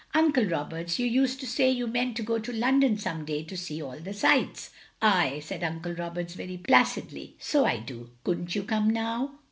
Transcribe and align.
"Uncle 0.15 0.45
Roberts, 0.45 0.97
you 0.97 1.05
used 1.05 1.39
to 1.39 1.45
say 1.45 1.69
you 1.69 1.85
meant 1.85 2.17
to 2.17 2.23
go 2.23 2.39
to 2.39 2.51
London 2.51 2.97
some 2.97 3.23
day 3.23 3.43
to 3.43 3.55
see 3.55 3.79
all 3.83 3.99
the 3.99 4.15
sights." 4.15 4.71
"Aye," 5.03 5.39
said 5.43 5.63
Uncle 5.63 5.93
Roberts, 5.93 6.33
very 6.33 6.57
placidly, 6.57 7.35
"soldo." 7.37 8.09
"Couldn't 8.23 8.55
you 8.55 8.63
come 8.63 8.89
now? 8.89 9.35